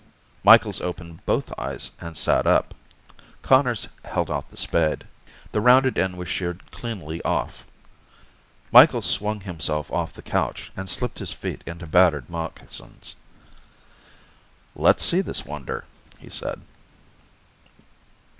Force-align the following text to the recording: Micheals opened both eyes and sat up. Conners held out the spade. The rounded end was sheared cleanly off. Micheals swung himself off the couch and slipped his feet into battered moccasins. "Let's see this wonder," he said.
Micheals 0.43 0.81
opened 0.81 1.23
both 1.27 1.53
eyes 1.59 1.91
and 2.01 2.17
sat 2.17 2.47
up. 2.47 2.73
Conners 3.43 3.87
held 4.03 4.31
out 4.31 4.49
the 4.49 4.57
spade. 4.57 5.05
The 5.51 5.61
rounded 5.61 5.95
end 5.99 6.17
was 6.17 6.27
sheared 6.27 6.71
cleanly 6.71 7.21
off. 7.21 7.67
Micheals 8.71 9.05
swung 9.05 9.41
himself 9.41 9.91
off 9.91 10.13
the 10.13 10.23
couch 10.23 10.71
and 10.75 10.89
slipped 10.89 11.19
his 11.19 11.33
feet 11.33 11.61
into 11.67 11.85
battered 11.85 12.31
moccasins. 12.31 13.13
"Let's 14.73 15.03
see 15.03 15.21
this 15.21 15.45
wonder," 15.45 15.85
he 16.17 16.31
said. 16.31 16.61